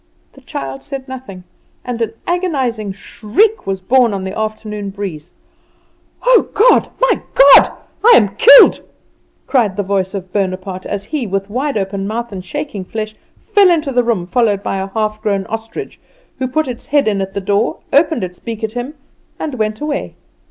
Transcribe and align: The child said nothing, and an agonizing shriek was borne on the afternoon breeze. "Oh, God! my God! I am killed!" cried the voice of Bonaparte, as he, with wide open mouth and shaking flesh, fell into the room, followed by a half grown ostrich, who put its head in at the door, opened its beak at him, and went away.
The 0.33 0.41
child 0.41 0.81
said 0.81 1.07
nothing, 1.07 1.43
and 1.85 2.01
an 2.01 2.13
agonizing 2.25 2.91
shriek 2.91 3.67
was 3.67 3.81
borne 3.81 4.15
on 4.15 4.23
the 4.23 4.35
afternoon 4.35 4.89
breeze. 4.89 5.31
"Oh, 6.23 6.49
God! 6.55 6.89
my 6.99 7.21
God! 7.35 7.69
I 8.03 8.13
am 8.15 8.29
killed!" 8.29 8.81
cried 9.45 9.75
the 9.77 9.83
voice 9.83 10.15
of 10.15 10.33
Bonaparte, 10.33 10.87
as 10.87 11.05
he, 11.05 11.27
with 11.27 11.51
wide 11.51 11.77
open 11.77 12.07
mouth 12.07 12.31
and 12.31 12.43
shaking 12.43 12.83
flesh, 12.83 13.13
fell 13.37 13.69
into 13.69 13.91
the 13.91 14.03
room, 14.03 14.25
followed 14.25 14.63
by 14.63 14.77
a 14.77 14.87
half 14.87 15.21
grown 15.21 15.45
ostrich, 15.45 15.99
who 16.39 16.47
put 16.47 16.67
its 16.67 16.87
head 16.87 17.07
in 17.07 17.21
at 17.21 17.35
the 17.35 17.39
door, 17.39 17.77
opened 17.93 18.23
its 18.23 18.39
beak 18.39 18.63
at 18.63 18.71
him, 18.73 18.95
and 19.37 19.53
went 19.53 19.81
away. 19.81 20.15